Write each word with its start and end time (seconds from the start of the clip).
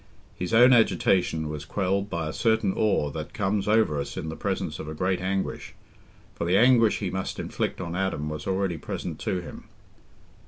His 0.33 0.51
own 0.51 0.73
agitation 0.73 1.47
was 1.47 1.63
quelled 1.63 2.09
by 2.09 2.27
a 2.27 2.33
certain 2.33 2.73
awe 2.73 3.11
that 3.11 3.35
comes 3.35 3.67
over 3.67 3.99
us 4.01 4.17
in 4.17 4.29
the 4.29 4.35
presence 4.35 4.79
of 4.79 4.87
a 4.87 4.95
great 4.95 5.21
anguish, 5.21 5.75
for 6.33 6.43
the 6.43 6.57
anguish 6.57 6.97
he 6.97 7.11
must 7.11 7.37
inflict 7.39 7.79
on 7.79 7.95
Adam 7.95 8.27
was 8.27 8.47
already 8.47 8.79
present 8.79 9.19
to 9.19 9.41
him. 9.41 9.65